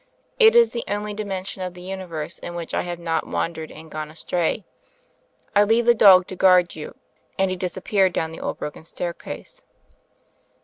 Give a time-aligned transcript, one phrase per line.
[0.39, 3.69] It is the only dimension of the Universe in which I have not wan dered
[3.71, 4.65] and gone astray.
[5.55, 6.95] I leave the dog to guard you;"
[7.37, 9.61] and he disappeared down the old broken staircase.